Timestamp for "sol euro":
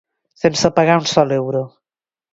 1.13-1.63